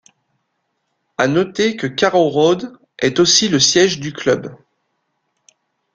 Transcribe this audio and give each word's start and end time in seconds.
À 1.19 1.27
noter 1.27 1.77
que 1.77 1.85
Carrow 1.85 2.27
Road 2.31 2.73
est 2.97 3.19
aussi 3.19 3.49
le 3.49 3.59
siège 3.59 3.99
du 3.99 4.13
club. 4.13 4.57